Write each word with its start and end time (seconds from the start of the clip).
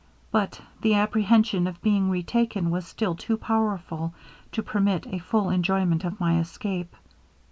But 0.31 0.59
the 0.81 0.95
apprehension 0.95 1.67
of 1.67 1.79
being 1.83 2.09
retaken 2.09 2.71
was 2.71 2.87
still 2.87 3.13
too 3.13 3.37
powerful 3.37 4.15
to 4.51 4.63
permit 4.63 5.05
a 5.05 5.19
full 5.19 5.51
enjoyment 5.51 6.03
of 6.05 6.19
my 6.19 6.39
escape. 6.39 6.95